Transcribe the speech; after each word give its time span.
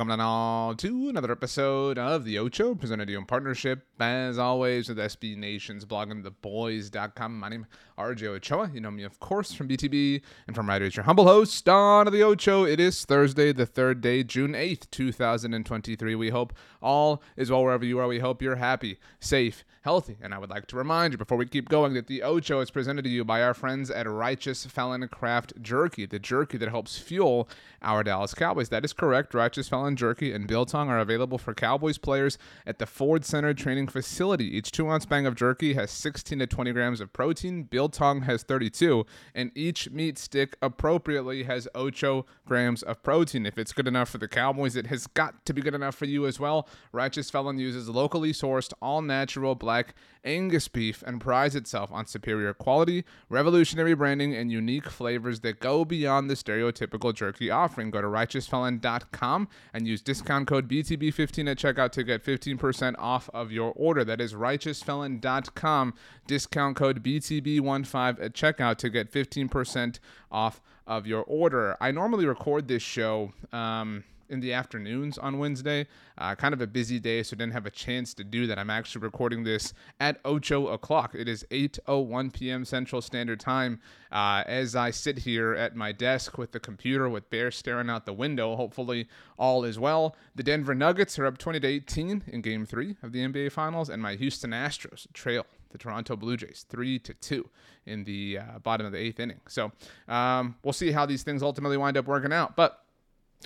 Welcome 0.00 0.16
now 0.16 0.72
to 0.78 1.10
another 1.10 1.30
episode 1.30 1.98
of 1.98 2.24
The 2.24 2.38
Ocho, 2.38 2.74
presented 2.74 3.04
to 3.04 3.12
you 3.12 3.18
in 3.18 3.26
partnership, 3.26 3.84
as 4.00 4.38
always, 4.38 4.88
with 4.88 4.96
SB 4.96 5.36
Nation's 5.36 5.84
bloggingtheboys.com. 5.84 7.38
My 7.38 7.50
name 7.50 7.66
is 7.70 7.78
RJ 7.98 8.28
Ochoa. 8.28 8.70
You 8.72 8.80
know 8.80 8.90
me, 8.90 9.02
of 9.02 9.20
course, 9.20 9.52
from 9.52 9.68
BTB 9.68 10.22
and 10.46 10.56
from 10.56 10.70
Writer, 10.70 10.86
your 10.86 11.02
humble 11.02 11.26
host 11.26 11.62
Don 11.66 12.06
of 12.06 12.14
The 12.14 12.22
Ocho. 12.22 12.64
It 12.64 12.80
is 12.80 13.04
Thursday, 13.04 13.52
the 13.52 13.66
third 13.66 14.00
day, 14.00 14.22
June 14.22 14.52
8th, 14.52 14.90
2023. 14.90 16.14
We 16.14 16.30
hope 16.30 16.54
all 16.80 17.22
is 17.36 17.50
well 17.50 17.62
wherever 17.62 17.84
you 17.84 17.98
are. 17.98 18.08
We 18.08 18.20
hope 18.20 18.40
you're 18.40 18.56
happy, 18.56 18.98
safe, 19.18 19.66
healthy. 19.82 20.16
And 20.22 20.32
I 20.32 20.38
would 20.38 20.48
like 20.48 20.66
to 20.68 20.76
remind 20.76 21.12
you 21.12 21.18
before 21.18 21.36
we 21.36 21.44
keep 21.44 21.68
going 21.68 21.92
that 21.92 22.06
the 22.06 22.22
Ocho 22.22 22.60
is 22.60 22.70
presented 22.70 23.02
to 23.02 23.10
you 23.10 23.22
by 23.22 23.42
our 23.42 23.52
friends 23.52 23.90
at 23.90 24.08
Righteous 24.08 24.64
Felon 24.64 25.06
Craft 25.08 25.60
Jerky, 25.60 26.06
the 26.06 26.18
jerky 26.18 26.56
that 26.56 26.70
helps 26.70 26.96
fuel 26.96 27.50
our 27.82 28.02
Dallas 28.02 28.32
Cowboys. 28.32 28.70
That 28.70 28.84
is 28.86 28.94
correct. 28.94 29.34
Righteous 29.34 29.68
Felon 29.68 29.89
Jerky 29.96 30.32
and 30.32 30.46
Biltong 30.46 30.88
are 30.88 30.98
available 30.98 31.38
for 31.38 31.54
Cowboys 31.54 31.98
players 31.98 32.38
at 32.66 32.78
the 32.78 32.86
Ford 32.86 33.24
Center 33.24 33.54
Training 33.54 33.88
Facility. 33.88 34.56
Each 34.56 34.70
two 34.70 34.88
ounce 34.88 35.06
bag 35.06 35.26
of 35.26 35.34
jerky 35.34 35.74
has 35.74 35.90
16 35.90 36.38
to 36.38 36.46
20 36.46 36.72
grams 36.72 37.00
of 37.00 37.12
protein. 37.12 37.64
Biltong 37.64 38.22
has 38.22 38.42
32, 38.42 39.06
and 39.34 39.50
each 39.54 39.90
meat 39.90 40.18
stick 40.18 40.56
appropriately 40.62 41.44
has 41.44 41.68
Ocho 41.74 42.26
grams 42.46 42.82
of 42.82 43.02
protein. 43.02 43.46
If 43.46 43.58
it's 43.58 43.72
good 43.72 43.88
enough 43.88 44.08
for 44.08 44.18
the 44.18 44.28
Cowboys, 44.28 44.76
it 44.76 44.86
has 44.86 45.06
got 45.06 45.44
to 45.46 45.52
be 45.52 45.62
good 45.62 45.74
enough 45.74 45.94
for 45.94 46.06
you 46.06 46.26
as 46.26 46.40
well. 46.40 46.68
Righteous 46.92 47.30
Felon 47.30 47.58
uses 47.58 47.88
locally 47.88 48.32
sourced, 48.32 48.72
all 48.80 49.02
natural 49.02 49.54
black 49.54 49.94
Angus 50.24 50.68
beef 50.68 51.02
and 51.06 51.20
prides 51.20 51.54
itself 51.56 51.90
on 51.92 52.06
superior 52.06 52.54
quality, 52.54 53.04
revolutionary 53.28 53.94
branding, 53.94 54.34
and 54.34 54.50
unique 54.52 54.88
flavors 54.88 55.40
that 55.40 55.60
go 55.60 55.84
beyond 55.84 56.28
the 56.28 56.34
stereotypical 56.34 57.14
jerky 57.14 57.50
offering. 57.50 57.90
Go 57.90 58.00
to 58.00 58.06
righteousfelon.com 58.06 59.48
and 59.72 59.86
use 59.86 60.02
discount 60.02 60.48
code 60.48 60.68
BTB15 60.68 61.50
at 61.50 61.58
checkout 61.58 61.92
to 61.92 62.04
get 62.04 62.24
15% 62.24 62.94
off 62.98 63.30
of 63.32 63.50
your 63.52 63.72
order. 63.76 64.04
That 64.04 64.20
is 64.20 64.34
righteousfelon.com, 64.34 65.94
discount 66.26 66.76
code 66.76 67.02
BTB15 67.02 68.22
at 68.22 68.34
checkout 68.34 68.76
to 68.76 68.90
get 68.90 69.12
15% 69.12 69.98
off 70.30 70.60
of 70.86 71.06
your 71.06 71.22
order. 71.24 71.76
I 71.80 71.90
normally 71.90 72.26
record 72.26 72.68
this 72.68 72.82
show. 72.82 73.32
Um, 73.52 74.04
in 74.30 74.40
the 74.40 74.52
afternoons 74.52 75.18
on 75.18 75.38
Wednesday. 75.38 75.86
Uh, 76.16 76.34
kind 76.34 76.54
of 76.54 76.60
a 76.60 76.66
busy 76.66 76.98
day, 76.98 77.22
so 77.22 77.36
didn't 77.36 77.52
have 77.52 77.66
a 77.66 77.70
chance 77.70 78.14
to 78.14 78.24
do 78.24 78.46
that. 78.46 78.58
I'm 78.58 78.70
actually 78.70 79.02
recording 79.02 79.44
this 79.44 79.74
at 79.98 80.20
ocho 80.24 80.68
o'clock. 80.68 81.14
It 81.14 81.28
is 81.28 81.44
8:01 81.50 82.32
p.m. 82.32 82.64
Central 82.64 83.02
Standard 83.02 83.40
Time. 83.40 83.80
Uh, 84.12 84.42
as 84.46 84.74
I 84.74 84.90
sit 84.90 85.18
here 85.18 85.54
at 85.54 85.76
my 85.76 85.92
desk 85.92 86.38
with 86.38 86.52
the 86.52 86.60
computer 86.60 87.08
with 87.08 87.30
Bear 87.30 87.50
staring 87.50 87.90
out 87.90 88.06
the 88.06 88.12
window, 88.12 88.56
hopefully 88.56 89.08
all 89.38 89.64
is 89.64 89.78
well. 89.78 90.16
The 90.34 90.42
Denver 90.42 90.74
Nuggets 90.74 91.18
are 91.18 91.26
up 91.26 91.38
20 91.38 91.60
to 91.60 91.66
18 91.66 92.24
in 92.26 92.40
Game 92.40 92.66
Three 92.66 92.96
of 93.02 93.12
the 93.12 93.20
NBA 93.20 93.52
Finals, 93.52 93.88
and 93.88 94.02
my 94.02 94.14
Houston 94.14 94.50
Astros 94.50 95.06
trail 95.12 95.46
the 95.70 95.78
Toronto 95.78 96.16
Blue 96.16 96.36
Jays, 96.36 96.66
three 96.68 96.98
to 97.00 97.14
two 97.14 97.48
in 97.86 98.04
the 98.04 98.38
uh, 98.38 98.58
bottom 98.58 98.86
of 98.86 98.92
the 98.92 98.98
eighth 98.98 99.20
inning. 99.20 99.40
So 99.48 99.72
um, 100.08 100.56
we'll 100.62 100.72
see 100.72 100.92
how 100.92 101.06
these 101.06 101.22
things 101.22 101.42
ultimately 101.42 101.76
wind 101.76 101.96
up 101.96 102.06
working 102.06 102.32
out. 102.32 102.56
But 102.56 102.84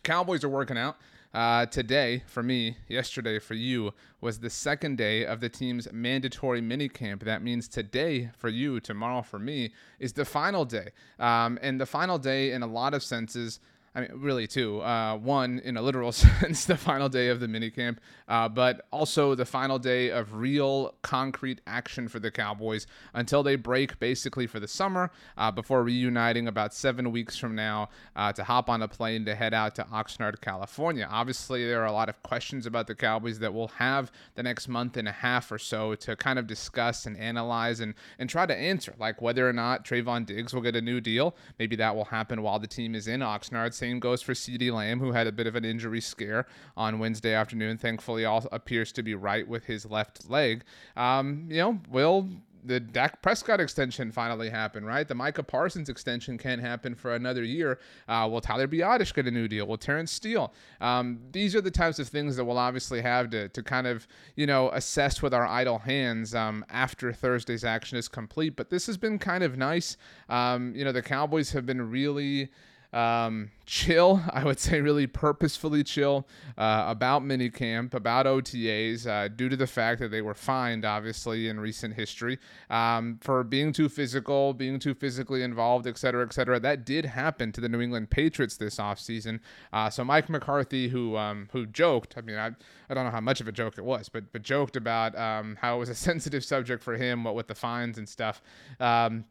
Cowboys 0.02 0.44
are 0.44 0.48
working 0.48 0.78
out. 0.78 0.96
Uh, 1.32 1.66
today, 1.66 2.22
for 2.26 2.44
me, 2.44 2.76
yesterday 2.86 3.40
for 3.40 3.54
you, 3.54 3.92
was 4.20 4.38
the 4.38 4.50
second 4.50 4.96
day 4.96 5.26
of 5.26 5.40
the 5.40 5.48
team's 5.48 5.92
mandatory 5.92 6.62
minicamp. 6.62 7.24
That 7.24 7.42
means 7.42 7.66
today 7.66 8.30
for 8.36 8.48
you, 8.48 8.78
tomorrow 8.78 9.22
for 9.22 9.40
me, 9.40 9.72
is 9.98 10.12
the 10.12 10.24
final 10.24 10.64
day. 10.64 10.90
Um, 11.18 11.58
and 11.60 11.80
the 11.80 11.86
final 11.86 12.18
day, 12.18 12.52
in 12.52 12.62
a 12.62 12.68
lot 12.68 12.94
of 12.94 13.02
senses, 13.02 13.58
I 13.96 14.00
mean, 14.00 14.10
really, 14.14 14.48
two. 14.48 14.80
Uh, 14.80 15.16
one, 15.16 15.60
in 15.60 15.76
a 15.76 15.82
literal 15.82 16.10
sense, 16.12 16.64
the 16.64 16.76
final 16.76 17.08
day 17.08 17.28
of 17.28 17.38
the 17.38 17.46
minicamp, 17.46 17.98
uh, 18.26 18.48
but 18.48 18.86
also 18.90 19.36
the 19.36 19.44
final 19.44 19.78
day 19.78 20.10
of 20.10 20.34
real 20.34 20.94
concrete 21.02 21.60
action 21.66 22.08
for 22.08 22.18
the 22.18 22.30
Cowboys 22.30 22.88
until 23.12 23.44
they 23.44 23.54
break 23.54 24.00
basically 24.00 24.48
for 24.48 24.58
the 24.58 24.66
summer 24.66 25.12
uh, 25.36 25.50
before 25.52 25.84
reuniting 25.84 26.48
about 26.48 26.74
seven 26.74 27.12
weeks 27.12 27.36
from 27.36 27.54
now 27.54 27.88
uh, 28.16 28.32
to 28.32 28.42
hop 28.42 28.68
on 28.68 28.82
a 28.82 28.88
plane 28.88 29.24
to 29.26 29.34
head 29.36 29.54
out 29.54 29.76
to 29.76 29.84
Oxnard, 29.84 30.40
California. 30.40 31.06
Obviously, 31.08 31.64
there 31.64 31.80
are 31.80 31.86
a 31.86 31.92
lot 31.92 32.08
of 32.08 32.20
questions 32.24 32.66
about 32.66 32.88
the 32.88 32.96
Cowboys 32.96 33.38
that 33.38 33.54
we'll 33.54 33.68
have 33.68 34.10
the 34.34 34.42
next 34.42 34.66
month 34.66 34.96
and 34.96 35.06
a 35.06 35.12
half 35.12 35.52
or 35.52 35.58
so 35.58 35.94
to 35.94 36.16
kind 36.16 36.38
of 36.38 36.48
discuss 36.48 37.06
and 37.06 37.16
analyze 37.16 37.78
and, 37.78 37.94
and 38.18 38.28
try 38.28 38.44
to 38.44 38.56
answer, 38.56 38.92
like 38.98 39.22
whether 39.22 39.48
or 39.48 39.52
not 39.52 39.84
Trevon 39.84 40.26
Diggs 40.26 40.52
will 40.52 40.62
get 40.62 40.74
a 40.74 40.82
new 40.82 41.00
deal. 41.00 41.36
Maybe 41.60 41.76
that 41.76 41.94
will 41.94 42.06
happen 42.06 42.42
while 42.42 42.58
the 42.58 42.66
team 42.66 42.96
is 42.96 43.06
in 43.06 43.20
Oxnard 43.20 43.72
same 43.84 44.00
goes 44.00 44.22
for 44.22 44.32
CeeDee 44.32 44.72
Lamb, 44.72 44.98
who 44.98 45.12
had 45.12 45.26
a 45.26 45.32
bit 45.32 45.46
of 45.46 45.56
an 45.56 45.64
injury 45.64 46.00
scare 46.00 46.46
on 46.74 46.98
Wednesday 46.98 47.34
afternoon. 47.34 47.76
Thankfully, 47.76 48.24
all 48.24 48.42
appears 48.50 48.92
to 48.92 49.02
be 49.02 49.14
right 49.14 49.46
with 49.46 49.66
his 49.66 49.84
left 49.84 50.30
leg. 50.30 50.64
Um, 50.96 51.46
you 51.50 51.58
know, 51.58 51.80
will 51.90 52.30
the 52.64 52.80
Dak 52.80 53.20
Prescott 53.20 53.60
extension 53.60 54.10
finally 54.10 54.48
happen, 54.48 54.86
right? 54.86 55.06
The 55.06 55.14
Micah 55.14 55.42
Parsons 55.42 55.90
extension 55.90 56.38
can't 56.38 56.62
happen 56.62 56.94
for 56.94 57.14
another 57.14 57.44
year. 57.44 57.78
Uh, 58.08 58.26
will 58.30 58.40
Tyler 58.40 58.66
Biadasz 58.66 59.12
get 59.12 59.26
a 59.26 59.30
new 59.30 59.48
deal? 59.48 59.66
Will 59.66 59.76
Terence 59.76 60.10
Steele? 60.10 60.50
Um, 60.80 61.18
these 61.30 61.54
are 61.54 61.60
the 61.60 61.70
types 61.70 61.98
of 61.98 62.08
things 62.08 62.36
that 62.36 62.44
we'll 62.46 62.56
obviously 62.56 63.02
have 63.02 63.28
to, 63.30 63.50
to 63.50 63.62
kind 63.62 63.86
of, 63.86 64.08
you 64.34 64.46
know, 64.46 64.70
assess 64.70 65.20
with 65.20 65.34
our 65.34 65.46
idle 65.46 65.80
hands 65.80 66.34
um, 66.34 66.64
after 66.70 67.12
Thursday's 67.12 67.64
action 67.64 67.98
is 67.98 68.08
complete. 68.08 68.56
But 68.56 68.70
this 68.70 68.86
has 68.86 68.96
been 68.96 69.18
kind 69.18 69.44
of 69.44 69.58
nice. 69.58 69.98
Um, 70.30 70.74
you 70.74 70.86
know, 70.86 70.92
the 70.92 71.02
Cowboys 71.02 71.52
have 71.52 71.66
been 71.66 71.90
really 71.90 72.48
um, 72.94 73.50
chill, 73.66 74.22
I 74.32 74.44
would 74.44 74.60
say 74.60 74.80
really 74.80 75.06
purposefully 75.06 75.82
chill 75.82 76.26
uh, 76.56 76.84
about 76.86 77.22
minicamp, 77.22 77.92
about 77.94 78.26
OTAs, 78.26 79.06
uh, 79.06 79.28
due 79.28 79.48
to 79.48 79.56
the 79.56 79.66
fact 79.66 80.00
that 80.00 80.10
they 80.10 80.22
were 80.22 80.34
fined, 80.34 80.84
obviously, 80.84 81.48
in 81.48 81.58
recent 81.58 81.94
history 81.94 82.38
um, 82.70 83.18
for 83.20 83.42
being 83.42 83.72
too 83.72 83.88
physical, 83.88 84.54
being 84.54 84.78
too 84.78 84.94
physically 84.94 85.42
involved, 85.42 85.86
et 85.86 85.98
cetera, 85.98 86.24
et 86.24 86.32
cetera. 86.32 86.60
That 86.60 86.86
did 86.86 87.04
happen 87.04 87.52
to 87.52 87.60
the 87.60 87.68
New 87.68 87.80
England 87.80 88.10
Patriots 88.10 88.56
this 88.56 88.76
offseason. 88.76 89.40
Uh, 89.72 89.90
so 89.90 90.04
Mike 90.04 90.28
McCarthy, 90.28 90.88
who 90.88 91.16
um, 91.16 91.48
who 91.52 91.66
joked, 91.66 92.16
I 92.16 92.20
mean, 92.20 92.36
I, 92.36 92.50
I 92.88 92.94
don't 92.94 93.04
know 93.04 93.10
how 93.10 93.20
much 93.20 93.40
of 93.40 93.48
a 93.48 93.52
joke 93.52 93.76
it 93.76 93.84
was, 93.84 94.08
but 94.08 94.32
but 94.32 94.42
joked 94.42 94.76
about 94.76 95.16
um, 95.18 95.58
how 95.60 95.76
it 95.76 95.78
was 95.80 95.88
a 95.88 95.94
sensitive 95.94 96.44
subject 96.44 96.82
for 96.82 96.96
him, 96.96 97.24
what 97.24 97.34
with 97.34 97.48
the 97.48 97.54
fines 97.54 97.98
and 97.98 98.08
stuff. 98.08 98.40
Um, 98.78 99.24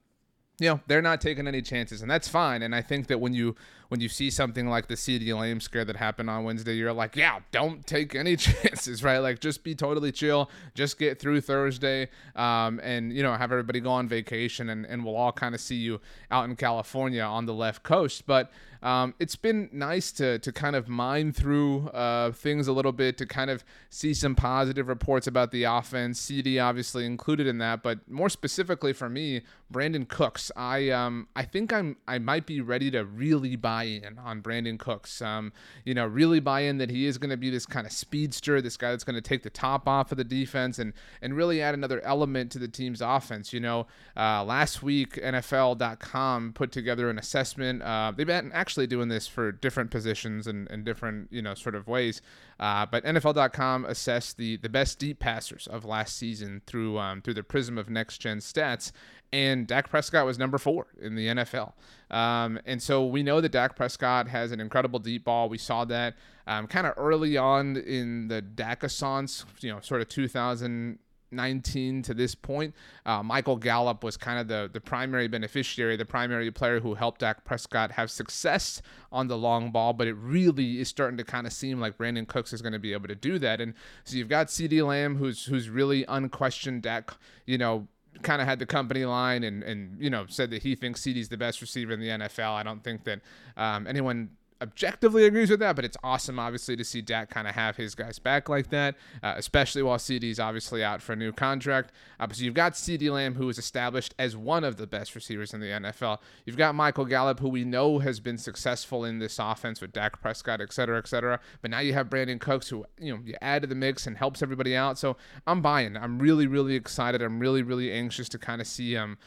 you 0.59 0.69
know 0.69 0.79
they're 0.87 1.01
not 1.01 1.21
taking 1.21 1.47
any 1.47 1.61
chances 1.61 2.01
and 2.01 2.09
that's 2.09 2.27
fine 2.27 2.61
and 2.61 2.75
i 2.75 2.81
think 2.81 3.07
that 3.07 3.19
when 3.19 3.33
you 3.33 3.55
when 3.89 3.99
you 3.99 4.09
see 4.09 4.29
something 4.29 4.67
like 4.67 4.87
the 4.87 4.95
CeeDee 4.95 5.37
Lamb 5.37 5.59
scare 5.59 5.85
that 5.85 5.95
happened 5.95 6.29
on 6.29 6.43
wednesday 6.43 6.75
you're 6.75 6.93
like 6.93 7.15
yeah 7.15 7.39
don't 7.51 7.85
take 7.85 8.15
any 8.15 8.35
chances 8.37 9.03
right 9.03 9.19
like 9.19 9.39
just 9.39 9.63
be 9.63 9.75
totally 9.75 10.11
chill 10.11 10.49
just 10.75 10.97
get 10.97 11.19
through 11.19 11.41
thursday 11.41 12.09
um, 12.35 12.79
and 12.83 13.13
you 13.13 13.23
know 13.23 13.33
have 13.33 13.51
everybody 13.51 13.79
go 13.79 13.91
on 13.91 14.07
vacation 14.07 14.69
and, 14.69 14.85
and 14.85 15.03
we'll 15.03 15.15
all 15.15 15.31
kind 15.31 15.55
of 15.55 15.61
see 15.61 15.75
you 15.75 15.99
out 16.31 16.45
in 16.45 16.55
california 16.55 17.23
on 17.23 17.45
the 17.45 17.53
left 17.53 17.83
coast 17.83 18.25
but 18.25 18.51
um, 18.83 19.15
it's 19.17 19.37
been 19.37 19.69
nice 19.71 20.11
to 20.13 20.39
to 20.39 20.51
kind 20.51 20.75
of 20.75 20.89
mine 20.89 21.31
through 21.31 21.87
uh, 21.89 22.33
things 22.33 22.67
a 22.67 22.73
little 22.73 22.91
bit 22.91 23.17
to 23.17 23.25
kind 23.25 23.49
of 23.49 23.63
see 23.89 24.13
some 24.13 24.35
positive 24.35 24.89
reports 24.89 25.25
about 25.25 25.51
the 25.51 25.63
offense. 25.63 26.19
CeeDee 26.19 26.61
obviously 26.61 27.05
included 27.05 27.47
in 27.47 27.59
that, 27.59 27.81
but 27.81 27.99
more 28.09 28.29
specifically 28.29 28.91
for 28.91 29.09
me, 29.09 29.41
Brandin 29.71 30.07
Cooks. 30.07 30.51
I 30.57 30.89
um 30.89 31.29
I 31.33 31.43
think 31.43 31.71
I'm 31.71 31.95
I 32.07 32.19
might 32.19 32.45
be 32.45 32.59
ready 32.59 32.91
to 32.91 33.05
really 33.05 33.55
buy 33.55 33.72
buy 33.73 33.83
in 33.85 34.19
on 34.19 34.41
Brandin 34.41 34.77
Cooks. 34.77 35.21
Um, 35.21 35.51
you 35.83 35.95
know, 35.95 36.05
really 36.05 36.39
buy 36.39 36.61
in 36.61 36.77
that 36.77 36.91
he 36.91 37.07
is 37.07 37.17
going 37.17 37.31
to 37.31 37.37
be 37.37 37.49
this 37.49 37.65
kind 37.65 37.87
of 37.87 37.91
speedster, 37.91 38.61
this 38.61 38.77
guy 38.77 38.91
that's 38.91 39.03
going 39.03 39.15
to 39.15 39.21
take 39.21 39.41
the 39.41 39.49
top 39.49 39.87
off 39.87 40.11
of 40.11 40.17
the 40.17 40.23
defense 40.23 40.77
and 40.77 40.93
and 41.21 41.35
really 41.35 41.61
add 41.61 41.73
another 41.73 41.99
element 42.01 42.51
to 42.51 42.59
the 42.59 42.67
team's 42.67 43.01
offense. 43.01 43.51
You 43.51 43.61
know, 43.61 43.87
uh, 44.15 44.43
last 44.43 44.83
week 44.83 45.15
NFL.com 45.15 46.53
put 46.53 46.71
together 46.71 47.09
an 47.09 47.17
assessment. 47.17 47.81
Uh, 47.81 48.11
they've 48.15 48.27
been 48.27 48.51
actually 48.53 48.85
doing 48.85 49.07
this 49.07 49.27
for 49.27 49.51
different 49.51 49.89
positions 49.89 50.45
and, 50.45 50.69
and 50.69 50.85
different 50.85 51.29
you 51.31 51.41
know 51.41 51.55
sort 51.55 51.73
of 51.73 51.87
ways. 51.87 52.21
Uh, 52.59 52.85
but 52.85 53.03
NFL.com 53.03 53.85
assessed 53.85 54.37
the 54.37 54.57
the 54.57 54.69
best 54.69 54.99
deep 54.99 55.19
passers 55.19 55.67
of 55.67 55.85
last 55.85 56.17
season 56.17 56.61
through 56.65 56.97
um, 56.99 57.21
through 57.21 57.33
the 57.33 57.43
prism 57.43 57.77
of 57.77 57.89
next 57.89 58.19
gen 58.19 58.39
stats, 58.39 58.91
and 59.31 59.65
Dak 59.65 59.89
Prescott 59.89 60.25
was 60.25 60.37
number 60.37 60.57
four 60.57 60.87
in 61.01 61.15
the 61.15 61.27
NFL. 61.27 61.73
Um, 62.11 62.59
and 62.65 62.81
so 62.81 63.05
we 63.05 63.23
know 63.23 63.41
that 63.41 63.51
Dak 63.51 63.75
Prescott 63.75 64.27
has 64.27 64.51
an 64.51 64.59
incredible 64.59 64.99
deep 64.99 65.25
ball. 65.25 65.49
We 65.49 65.57
saw 65.57 65.85
that 65.85 66.15
um, 66.45 66.67
kind 66.67 66.85
of 66.85 66.93
early 66.97 67.37
on 67.37 67.77
in 67.77 68.27
the 68.27 68.41
Dakassance, 68.41 69.45
you 69.61 69.71
know, 69.71 69.79
sort 69.79 70.01
of 70.01 70.09
2000 70.09 70.99
19 71.33 72.01
to 72.03 72.13
this 72.13 72.35
point. 72.35 72.73
Uh, 73.05 73.23
Michael 73.23 73.57
Gallup 73.57 74.03
was 74.03 74.17
kind 74.17 74.39
of 74.39 74.47
the, 74.47 74.69
the 74.71 74.81
primary 74.81 75.27
beneficiary, 75.27 75.95
the 75.95 76.05
primary 76.05 76.51
player 76.51 76.79
who 76.79 76.93
helped 76.93 77.21
Dak 77.21 77.43
Prescott 77.43 77.91
have 77.93 78.09
success 78.09 78.81
on 79.11 79.27
the 79.27 79.37
long 79.37 79.71
ball, 79.71 79.93
but 79.93 80.07
it 80.07 80.13
really 80.13 80.79
is 80.79 80.87
starting 80.87 81.17
to 81.17 81.23
kind 81.23 81.47
of 81.47 81.53
seem 81.53 81.79
like 81.79 81.97
Brandin 81.97 82.27
Cooks 82.27 82.53
is 82.53 82.61
going 82.61 82.73
to 82.73 82.79
be 82.79 82.93
able 82.93 83.07
to 83.07 83.15
do 83.15 83.39
that. 83.39 83.59
And 83.61 83.73
so 84.03 84.17
you've 84.17 84.29
got 84.29 84.47
CeeDee 84.47 84.85
Lamb, 84.85 85.17
who's 85.17 85.45
who's 85.45 85.69
really 85.69 86.05
unquestioned 86.07 86.83
Dak, 86.83 87.11
you 87.45 87.57
know, 87.57 87.87
kind 88.21 88.41
of 88.41 88.47
had 88.47 88.59
the 88.59 88.65
company 88.65 89.05
line 89.05 89.43
and 89.43 89.63
and 89.63 89.97
you 89.99 90.09
know 90.09 90.25
said 90.27 90.51
that 90.51 90.63
he 90.63 90.75
thinks 90.75 91.01
CeeDee's 91.01 91.29
the 91.29 91.37
best 91.37 91.61
receiver 91.61 91.93
in 91.93 91.99
the 91.99 92.09
NFL. 92.09 92.53
I 92.53 92.63
don't 92.63 92.83
think 92.83 93.03
that 93.05 93.21
um, 93.57 93.87
anyone 93.87 94.29
objectively 94.63 95.25
agrees 95.25 95.49
with 95.49 95.59
that, 95.59 95.75
but 95.75 95.85
it's 95.85 95.97
awesome, 96.03 96.39
obviously, 96.39 96.75
to 96.77 96.83
see 96.83 97.01
Dak 97.01 97.29
kind 97.29 97.47
of 97.47 97.53
have 97.53 97.77
his 97.77 97.93
guys 97.93 98.17
back 98.17 98.49
like 98.49 98.69
that, 98.69 98.95
uh, 99.21 99.33
especially 99.37 99.83
while 99.83 99.97
CeeDee's 99.97 100.39
obviously 100.39 100.83
out 100.83 101.01
for 101.01 101.13
a 101.13 101.15
new 101.15 101.31
contract. 101.31 101.91
Uh, 102.19 102.27
so 102.31 102.43
you've 102.43 102.53
got 102.53 102.73
CeeDee 102.73 103.11
Lamb, 103.11 103.35
who 103.35 103.49
is 103.49 103.57
established 103.57 104.15
as 104.17 104.35
one 104.35 104.63
of 104.63 104.77
the 104.77 104.87
best 104.87 105.13
receivers 105.13 105.53
in 105.53 105.59
the 105.59 105.67
NFL. 105.67 106.19
You've 106.45 106.57
got 106.57 106.73
Michael 106.73 107.05
Gallup, 107.05 107.39
who 107.39 107.49
we 107.49 107.65
know 107.65 107.99
has 107.99 108.19
been 108.19 108.37
successful 108.37 109.05
in 109.05 109.19
this 109.19 109.37
offense 109.37 109.81
with 109.81 109.91
Dak 109.91 110.21
Prescott, 110.21 110.61
et 110.61 110.73
cetera, 110.73 110.97
et 110.97 111.07
cetera. 111.07 111.39
But 111.61 111.71
now 111.71 111.79
you 111.79 111.93
have 111.93 112.09
Brandin 112.09 112.39
Cooks, 112.39 112.69
who 112.69 112.85
you 112.97 113.13
know 113.13 113.19
you 113.23 113.35
add 113.41 113.63
to 113.63 113.67
the 113.67 113.75
mix 113.75 114.07
and 114.07 114.17
helps 114.17 114.41
everybody 114.41 114.75
out. 114.75 114.97
So 114.97 115.17
I'm 115.45 115.61
buying. 115.61 115.97
I'm 115.97 116.19
really, 116.19 116.47
really 116.47 116.75
excited. 116.75 117.21
I'm 117.21 117.39
really, 117.39 117.61
really 117.61 117.91
anxious 117.91 118.29
to 118.29 118.39
kind 118.39 118.61
of 118.61 118.67
see 118.67 118.93
him. 118.93 119.17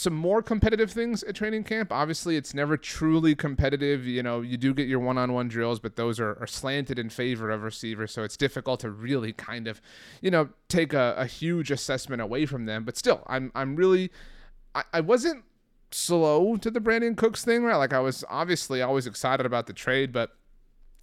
Some 0.00 0.14
more 0.14 0.42
competitive 0.42 0.90
things 0.90 1.22
at 1.24 1.34
training 1.34 1.64
camp. 1.64 1.92
Obviously, 1.92 2.38
it's 2.38 2.54
never 2.54 2.78
truly 2.78 3.34
competitive. 3.34 4.06
You 4.06 4.22
know, 4.22 4.40
you 4.40 4.56
do 4.56 4.72
get 4.72 4.88
your 4.88 4.98
one 4.98 5.18
on 5.18 5.34
one 5.34 5.46
drills, 5.48 5.78
but 5.78 5.96
those 5.96 6.18
are, 6.18 6.38
are, 6.40 6.46
slanted 6.46 6.98
in 6.98 7.10
favor 7.10 7.50
of 7.50 7.62
receivers. 7.62 8.10
So 8.10 8.22
it's 8.22 8.38
difficult 8.38 8.80
to 8.80 8.90
really 8.90 9.34
kind 9.34 9.68
of, 9.68 9.82
you 10.22 10.30
know, 10.30 10.48
take 10.68 10.94
a, 10.94 11.14
a 11.18 11.26
huge 11.26 11.70
assessment 11.70 12.22
away 12.22 12.46
from 12.46 12.64
them. 12.64 12.84
But 12.84 12.96
still, 12.96 13.22
I'm, 13.26 13.52
I'm 13.54 13.76
really, 13.76 14.10
I, 14.74 14.84
I 14.94 15.00
wasn't 15.02 15.44
slow 15.90 16.56
to 16.56 16.70
the 16.70 16.80
Brandin 16.80 17.14
Cooks 17.14 17.44
thing, 17.44 17.62
right? 17.62 17.76
Like 17.76 17.92
I 17.92 18.00
was 18.00 18.24
obviously 18.30 18.80
always 18.80 19.06
excited 19.06 19.44
about 19.44 19.66
the 19.66 19.74
trade, 19.74 20.12
but 20.12 20.30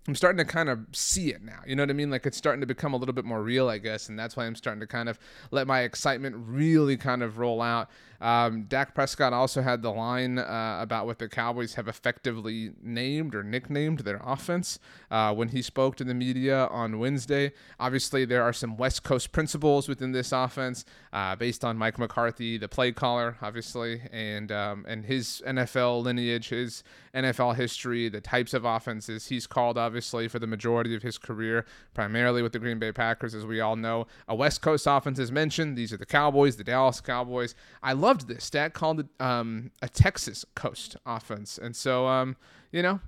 I'm 0.07 0.15
starting 0.15 0.37
to 0.37 0.45
kind 0.45 0.69
of 0.69 0.79
see 0.93 1.33
it 1.33 1.43
now. 1.43 1.59
You 1.65 1.75
know 1.75 1.83
what 1.83 1.89
I 1.89 1.93
mean? 1.93 2.09
Like 2.09 2.25
it's 2.25 2.37
starting 2.37 2.61
to 2.61 2.67
become 2.67 2.93
a 2.93 2.97
little 2.97 3.13
bit 3.13 3.25
more 3.25 3.43
real, 3.43 3.67
I 3.67 3.77
guess. 3.77 4.07
And 4.07 4.17
that's 4.17 4.37
why 4.37 4.45
I'm 4.45 4.55
starting 4.55 4.79
to 4.79 4.87
kind 4.87 5.09
of 5.09 5.19
let 5.51 5.67
my 5.67 5.81
excitement 5.81 6.35
really 6.37 6.95
kind 6.95 7.21
of 7.21 7.39
roll 7.39 7.61
out. 7.61 7.89
Um, 8.21 8.63
Dak 8.63 8.95
Prescott 8.95 9.33
also 9.33 9.61
had 9.61 9.81
the 9.81 9.91
line 9.91 10.39
uh, 10.39 10.79
about 10.81 11.05
what 11.05 11.19
the 11.19 11.27
Cowboys 11.27 11.75
have 11.75 11.87
effectively 11.87 12.71
named 12.81 13.35
or 13.35 13.43
nicknamed 13.43 13.99
their 13.99 14.21
offense 14.23 14.79
uh, 15.11 15.33
when 15.33 15.49
he 15.49 15.61
spoke 15.61 15.95
to 15.97 16.03
the 16.03 16.13
media 16.13 16.67
on 16.67 16.99
Wednesday. 16.99 17.51
Obviously, 17.79 18.25
there 18.25 18.43
are 18.43 18.53
some 18.53 18.77
West 18.77 19.03
Coast 19.03 19.31
principles 19.31 19.87
within 19.87 20.11
this 20.11 20.31
offense 20.31 20.85
uh, 21.13 21.35
based 21.35 21.65
on 21.65 21.77
Mike 21.77 21.99
McCarthy, 21.99 22.57
the 22.57 22.67
play 22.67 22.91
caller, 22.91 23.37
obviously, 23.41 24.01
and 24.11 24.51
um, 24.51 24.85
and 24.87 25.05
his 25.05 25.41
NFL 25.45 26.03
lineage, 26.03 26.49
his 26.49 26.83
NFL 27.13 27.55
history, 27.55 28.07
the 28.07 28.21
types 28.21 28.53
of 28.53 28.63
offenses 28.63 29.27
he's 29.27 29.47
called, 29.47 29.77
obviously, 29.77 30.27
for 30.27 30.39
the 30.39 30.47
majority 30.47 30.95
of 30.95 31.01
his 31.01 31.17
career, 31.17 31.65
primarily 31.93 32.41
with 32.41 32.53
the 32.53 32.59
Green 32.59 32.79
Bay 32.79 32.91
Packers, 32.91 33.33
as 33.33 33.45
we 33.45 33.59
all 33.59 33.75
know. 33.75 34.07
A 34.27 34.35
West 34.35 34.61
Coast 34.61 34.85
offense 34.87 35.19
is 35.19 35.31
mentioned. 35.31 35.77
These 35.77 35.91
are 35.91 35.97
the 35.97 36.05
Cowboys, 36.05 36.55
the 36.55 36.63
Dallas 36.63 37.01
Cowboys. 37.01 37.55
I 37.81 37.93
love 37.93 38.06
loved 38.07 38.27
this. 38.29 38.45
Stat 38.45 38.73
called 38.73 39.01
it 39.01 39.07
um, 39.19 39.71
a 39.81 39.89
Texas 39.89 40.45
coast 40.55 40.95
offense, 41.05 41.57
and 41.57 41.75
so 41.75 42.07
um, 42.07 42.37
you 42.71 42.81
know 42.81 43.01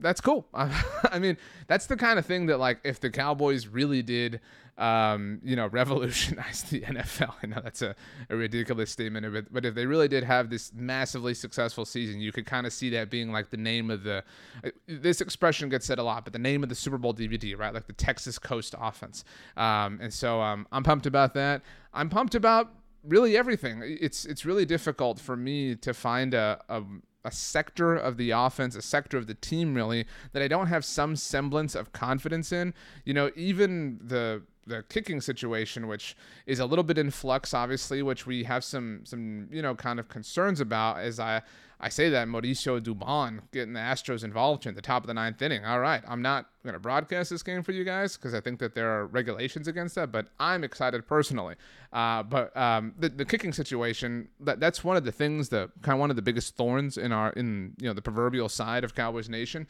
that's 0.00 0.20
cool. 0.20 0.46
I 0.54 1.18
mean, 1.18 1.36
that's 1.66 1.86
the 1.86 1.96
kind 1.96 2.18
of 2.18 2.26
thing 2.26 2.46
that 2.46 2.58
like 2.58 2.78
if 2.84 3.00
the 3.00 3.10
Cowboys 3.10 3.66
really 3.66 4.02
did, 4.02 4.40
um, 4.78 5.40
you 5.42 5.56
know, 5.56 5.66
revolutionize 5.80 6.62
the 6.64 6.80
NFL. 6.82 7.34
I 7.42 7.46
know 7.46 7.60
that's 7.62 7.82
a, 7.82 7.96
a 8.30 8.36
ridiculous 8.36 8.90
statement, 8.90 9.32
but 9.32 9.52
but 9.52 9.64
if 9.64 9.74
they 9.74 9.84
really 9.84 10.06
did 10.06 10.22
have 10.22 10.48
this 10.48 10.72
massively 10.72 11.34
successful 11.34 11.84
season, 11.84 12.20
you 12.20 12.30
could 12.30 12.46
kind 12.46 12.66
of 12.68 12.72
see 12.72 12.90
that 12.90 13.10
being 13.10 13.32
like 13.32 13.50
the 13.50 13.56
name 13.56 13.90
of 13.90 14.04
the. 14.04 14.22
Uh, 14.64 14.70
this 14.86 15.20
expression 15.20 15.68
gets 15.68 15.86
said 15.86 15.98
a 15.98 16.04
lot, 16.04 16.22
but 16.22 16.32
the 16.32 16.38
name 16.38 16.62
of 16.62 16.68
the 16.68 16.74
Super 16.76 16.98
Bowl 16.98 17.14
DVD, 17.14 17.58
right? 17.58 17.74
Like 17.74 17.88
the 17.88 17.92
Texas 17.92 18.38
Coast 18.38 18.76
offense. 18.78 19.24
Um, 19.56 19.98
and 20.00 20.12
so 20.12 20.40
um, 20.40 20.68
I'm 20.70 20.84
pumped 20.84 21.06
about 21.06 21.34
that. 21.34 21.62
I'm 21.92 22.08
pumped 22.08 22.36
about 22.36 22.72
really 23.06 23.36
everything. 23.36 23.82
It's 23.84 24.24
it's 24.24 24.44
really 24.44 24.64
difficult 24.64 25.20
for 25.20 25.36
me 25.36 25.74
to 25.76 25.94
find 25.94 26.34
a, 26.34 26.62
a 26.68 26.82
a 27.24 27.30
sector 27.32 27.96
of 27.96 28.16
the 28.16 28.30
offense, 28.30 28.76
a 28.76 28.82
sector 28.82 29.18
of 29.18 29.26
the 29.26 29.34
team 29.34 29.74
really 29.74 30.06
that 30.32 30.42
I 30.42 30.48
don't 30.48 30.68
have 30.68 30.84
some 30.84 31.16
semblance 31.16 31.74
of 31.74 31.92
confidence 31.92 32.52
in. 32.52 32.72
You 33.04 33.14
know, 33.14 33.30
even 33.34 33.98
the 34.00 34.42
the 34.66 34.82
kicking 34.88 35.20
situation, 35.20 35.86
which 35.86 36.16
is 36.46 36.58
a 36.58 36.66
little 36.66 36.84
bit 36.84 36.98
in 36.98 37.10
flux, 37.10 37.54
obviously, 37.54 38.02
which 38.02 38.26
we 38.26 38.44
have 38.44 38.64
some 38.64 39.00
some 39.04 39.48
you 39.50 39.62
know 39.62 39.74
kind 39.74 40.00
of 40.00 40.08
concerns 40.08 40.60
about. 40.60 40.98
As 40.98 41.20
I 41.20 41.42
I 41.78 41.90
say 41.90 42.08
that 42.08 42.26
Mauricio 42.26 42.80
Dubon 42.80 43.40
getting 43.52 43.74
the 43.74 43.80
Astros 43.80 44.24
involved 44.24 44.64
in 44.64 44.74
the 44.74 44.80
top 44.80 45.02
of 45.02 45.08
the 45.08 45.14
ninth 45.14 45.42
inning. 45.42 45.64
All 45.64 45.78
right, 45.78 46.02
I'm 46.08 46.22
not 46.22 46.46
going 46.64 46.72
to 46.72 46.80
broadcast 46.80 47.28
this 47.28 47.42
game 47.42 47.62
for 47.62 47.72
you 47.72 47.84
guys 47.84 48.16
because 48.16 48.32
I 48.32 48.40
think 48.40 48.60
that 48.60 48.74
there 48.74 48.88
are 48.90 49.06
regulations 49.06 49.68
against 49.68 49.94
that, 49.96 50.10
but 50.10 50.28
I'm 50.40 50.64
excited 50.64 51.06
personally. 51.06 51.56
Uh, 51.92 52.22
but 52.22 52.56
um, 52.56 52.94
the, 52.98 53.10
the 53.10 53.26
kicking 53.26 53.52
situation 53.52 54.28
that 54.40 54.58
that's 54.58 54.82
one 54.82 54.96
of 54.96 55.04
the 55.04 55.12
things 55.12 55.50
that 55.50 55.70
kind 55.82 55.94
of 55.94 56.00
one 56.00 56.08
of 56.08 56.16
the 56.16 56.22
biggest 56.22 56.56
thorns 56.56 56.96
in 56.96 57.12
our 57.12 57.30
in 57.30 57.74
you 57.78 57.86
know 57.86 57.92
the 57.92 58.02
proverbial 58.02 58.48
side 58.48 58.82
of 58.82 58.94
Cowboys 58.94 59.28
Nation. 59.28 59.66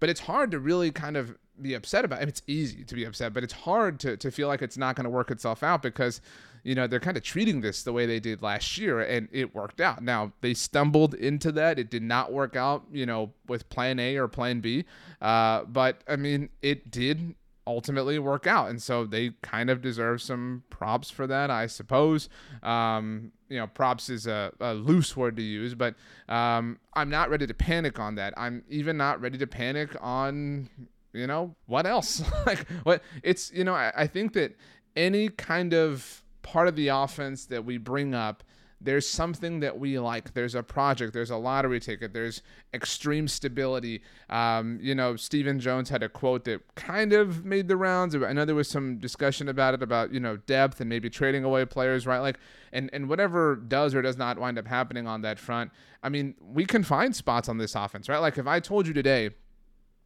But 0.00 0.08
it's 0.08 0.20
hard 0.20 0.50
to 0.50 0.58
really 0.58 0.90
kind 0.90 1.16
of 1.16 1.36
be 1.60 1.74
upset 1.74 2.04
about. 2.04 2.22
It. 2.22 2.28
It's 2.28 2.42
easy 2.46 2.84
to 2.84 2.94
be 2.94 3.04
upset, 3.04 3.32
but 3.32 3.44
it's 3.44 3.52
hard 3.52 4.00
to 4.00 4.16
to 4.16 4.30
feel 4.30 4.48
like 4.48 4.62
it's 4.62 4.78
not 4.78 4.96
going 4.96 5.04
to 5.04 5.10
work 5.10 5.30
itself 5.30 5.62
out 5.62 5.82
because 5.82 6.20
you 6.62 6.74
know, 6.74 6.86
they're 6.86 7.00
kind 7.00 7.16
of 7.16 7.22
treating 7.22 7.60
this 7.60 7.82
the 7.82 7.92
way 7.92 8.06
they 8.06 8.20
did 8.20 8.42
last 8.42 8.78
year, 8.78 9.00
and 9.00 9.28
it 9.32 9.54
worked 9.54 9.80
out. 9.80 10.02
Now, 10.02 10.32
they 10.40 10.54
stumbled 10.54 11.14
into 11.14 11.52
that. 11.52 11.78
It 11.78 11.90
did 11.90 12.02
not 12.02 12.32
work 12.32 12.56
out, 12.56 12.84
you 12.92 13.06
know, 13.06 13.32
with 13.48 13.68
plan 13.68 13.98
A 13.98 14.16
or 14.16 14.28
plan 14.28 14.60
B. 14.60 14.84
Uh, 15.20 15.64
but, 15.64 16.02
I 16.08 16.16
mean, 16.16 16.50
it 16.62 16.90
did 16.90 17.34
ultimately 17.66 18.18
work 18.18 18.46
out. 18.46 18.70
And 18.70 18.82
so 18.82 19.04
they 19.04 19.32
kind 19.42 19.70
of 19.70 19.80
deserve 19.80 20.22
some 20.22 20.64
props 20.70 21.10
for 21.10 21.26
that, 21.26 21.50
I 21.50 21.66
suppose. 21.66 22.28
Um, 22.62 23.32
you 23.48 23.58
know, 23.58 23.66
props 23.66 24.08
is 24.08 24.26
a, 24.26 24.52
a, 24.60 24.74
loose 24.74 25.16
word 25.16 25.36
to 25.36 25.42
use, 25.42 25.74
but 25.74 25.94
um, 26.28 26.78
I'm 26.94 27.10
not 27.10 27.30
ready 27.30 27.46
to 27.46 27.54
panic 27.54 27.98
on 27.98 28.14
that. 28.16 28.34
I'm 28.36 28.62
even 28.68 28.96
not 28.96 29.20
ready 29.20 29.38
to 29.38 29.46
panic 29.46 29.96
on, 30.00 30.68
you 31.12 31.26
know, 31.26 31.54
what 31.66 31.86
else? 31.86 32.22
like, 32.46 32.68
what 32.84 33.02
it's, 33.22 33.52
you 33.52 33.64
know, 33.64 33.74
I, 33.74 33.92
I 33.96 34.06
think 34.06 34.32
that 34.34 34.56
any 34.96 35.28
kind 35.28 35.74
of 35.74 36.22
part 36.42 36.68
of 36.68 36.76
the 36.76 36.88
offense 36.88 37.46
that 37.46 37.64
we 37.64 37.76
bring 37.78 38.14
up, 38.14 38.42
there's 38.80 39.06
something 39.06 39.60
that 39.60 39.78
we 39.78 39.98
like. 39.98 40.32
There's 40.32 40.54
a 40.54 40.62
project. 40.62 41.12
There's 41.12 41.30
a 41.30 41.36
lottery 41.36 41.80
ticket. 41.80 42.14
There's 42.14 42.42
extreme 42.72 43.28
stability. 43.28 44.02
Um, 44.30 44.78
you 44.80 44.94
know, 44.94 45.16
Stephen 45.16 45.60
Jones 45.60 45.90
had 45.90 46.02
a 46.02 46.08
quote 46.08 46.44
that 46.46 46.62
kind 46.76 47.12
of 47.12 47.44
made 47.44 47.68
the 47.68 47.76
rounds. 47.76 48.14
I 48.14 48.32
know 48.32 48.44
there 48.44 48.54
was 48.54 48.68
some 48.68 48.98
discussion 48.98 49.48
about 49.48 49.74
it, 49.74 49.82
about 49.82 50.12
you 50.12 50.20
know 50.20 50.38
depth 50.38 50.80
and 50.80 50.88
maybe 50.88 51.10
trading 51.10 51.44
away 51.44 51.64
players, 51.66 52.06
right? 52.06 52.20
Like, 52.20 52.38
and 52.72 52.88
and 52.92 53.08
whatever 53.08 53.56
does 53.56 53.94
or 53.94 54.00
does 54.00 54.16
not 54.16 54.38
wind 54.38 54.58
up 54.58 54.66
happening 54.66 55.06
on 55.06 55.20
that 55.22 55.38
front. 55.38 55.70
I 56.02 56.08
mean, 56.08 56.34
we 56.40 56.64
can 56.64 56.82
find 56.82 57.14
spots 57.14 57.48
on 57.48 57.58
this 57.58 57.74
offense, 57.74 58.08
right? 58.08 58.18
Like 58.18 58.38
if 58.38 58.46
I 58.46 58.60
told 58.60 58.86
you 58.86 58.94
today 58.94 59.30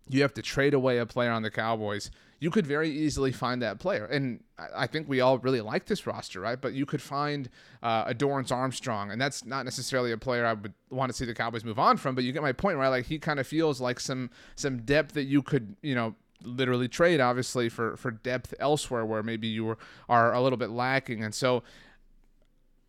you 0.08 0.22
have 0.22 0.34
to 0.34 0.42
trade 0.42 0.74
away 0.74 0.98
a 0.98 1.06
player 1.06 1.30
on 1.30 1.42
the 1.42 1.50
Cowboys, 1.50 2.10
you 2.40 2.50
could 2.50 2.66
very 2.66 2.90
easily 2.90 3.32
find 3.32 3.62
that 3.62 3.78
player. 3.78 4.04
And 4.04 4.42
I 4.74 4.86
think 4.86 5.08
we 5.08 5.20
all 5.20 5.38
really 5.38 5.60
like 5.60 5.86
this 5.86 6.06
roster, 6.06 6.40
right? 6.40 6.60
But 6.60 6.74
you 6.74 6.86
could 6.86 7.02
find 7.02 7.48
uh, 7.82 8.04
a 8.06 8.14
Dorance 8.14 8.52
Armstrong, 8.52 9.10
and 9.10 9.20
that's 9.20 9.44
not 9.44 9.64
necessarily 9.64 10.12
a 10.12 10.18
player 10.18 10.44
I 10.44 10.52
would 10.52 10.74
want 10.90 11.10
to 11.10 11.16
see 11.16 11.24
the 11.24 11.34
Cowboys 11.34 11.64
move 11.64 11.78
on 11.78 11.96
from. 11.96 12.14
But 12.14 12.24
you 12.24 12.32
get 12.32 12.42
my 12.42 12.52
point, 12.52 12.78
right? 12.78 12.88
Like 12.88 13.06
he 13.06 13.18
kind 13.18 13.40
of 13.40 13.46
feels 13.46 13.80
like 13.80 14.00
some 14.00 14.30
some 14.56 14.82
depth 14.82 15.14
that 15.14 15.24
you 15.24 15.42
could, 15.42 15.76
you 15.82 15.94
know, 15.94 16.14
literally 16.42 16.88
trade, 16.88 17.20
obviously, 17.20 17.68
for 17.68 17.96
for 17.96 18.10
depth 18.10 18.54
elsewhere 18.58 19.04
where 19.04 19.22
maybe 19.22 19.46
you 19.46 19.64
were, 19.64 19.78
are 20.08 20.32
a 20.32 20.40
little 20.40 20.58
bit 20.58 20.70
lacking. 20.70 21.24
And 21.24 21.34
so 21.34 21.62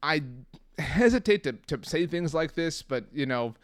I 0.04 0.24
hesitate 0.78 1.44
to 1.44 1.54
to 1.54 1.80
say 1.84 2.08
things 2.08 2.34
like 2.34 2.56
this, 2.56 2.82
but 2.82 3.06
you 3.14 3.26
know 3.26 3.56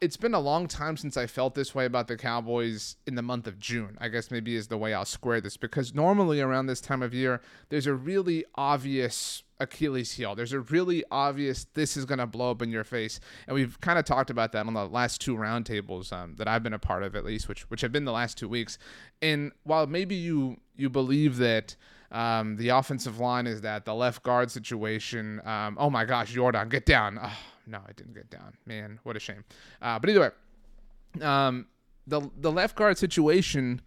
it's 0.00 0.16
been 0.16 0.34
a 0.34 0.40
long 0.40 0.66
time 0.66 0.96
since 0.96 1.16
I 1.16 1.26
felt 1.26 1.54
this 1.54 1.74
way 1.74 1.86
about 1.86 2.06
the 2.06 2.16
Cowboys 2.16 2.96
in 3.06 3.14
the 3.14 3.22
month 3.22 3.46
of 3.46 3.58
June. 3.58 3.96
I 4.00 4.08
guess 4.08 4.30
maybe 4.30 4.54
is 4.54 4.68
the 4.68 4.76
way 4.76 4.92
I'll 4.92 5.06
square 5.06 5.40
this 5.40 5.56
because 5.56 5.94
normally 5.94 6.40
around 6.40 6.66
this 6.66 6.80
time 6.80 7.02
of 7.02 7.14
year, 7.14 7.40
there's 7.70 7.86
a 7.86 7.94
really 7.94 8.44
obvious 8.56 9.42
Achilles 9.58 10.12
heel. 10.12 10.34
There's 10.34 10.52
a 10.52 10.60
really 10.60 11.02
obvious 11.10 11.66
this 11.74 11.96
is 11.96 12.04
going 12.04 12.18
to 12.18 12.26
blow 12.26 12.50
up 12.50 12.62
in 12.62 12.70
your 12.70 12.84
face, 12.84 13.20
and 13.46 13.54
we've 13.54 13.80
kind 13.80 13.98
of 13.98 14.04
talked 14.04 14.30
about 14.30 14.52
that 14.52 14.66
on 14.66 14.74
the 14.74 14.86
last 14.86 15.20
two 15.20 15.36
roundtables 15.36 16.12
um, 16.12 16.34
that 16.36 16.48
I've 16.48 16.62
been 16.62 16.74
a 16.74 16.78
part 16.78 17.02
of, 17.02 17.16
at 17.16 17.24
least, 17.24 17.48
which 17.48 17.62
which 17.70 17.80
have 17.80 17.92
been 17.92 18.04
the 18.04 18.12
last 18.12 18.36
two 18.36 18.48
weeks. 18.48 18.78
And 19.22 19.52
while 19.62 19.86
maybe 19.86 20.14
you 20.14 20.58
you 20.76 20.90
believe 20.90 21.36
that. 21.38 21.76
Um, 22.12 22.56
the 22.56 22.70
offensive 22.70 23.20
line 23.20 23.46
is 23.46 23.60
that 23.60 23.84
the 23.84 23.94
left 23.94 24.24
guard 24.24 24.50
situation. 24.50 25.40
Um, 25.46 25.76
oh 25.78 25.90
my 25.90 26.04
gosh, 26.04 26.32
Jordan, 26.32 26.68
get 26.68 26.84
down. 26.84 27.20
Oh, 27.22 27.38
no, 27.70 27.78
I 27.86 27.92
didn't 27.92 28.14
get 28.14 28.30
down. 28.30 28.54
Man, 28.66 28.98
what 29.04 29.16
a 29.16 29.20
shame. 29.20 29.44
Uh, 29.80 29.98
but 29.98 30.10
either 30.10 30.20
way, 30.20 31.24
um, 31.24 31.66
the 32.06 32.28
the 32.36 32.50
left 32.50 32.76
guard 32.76 32.98
situation 32.98 33.80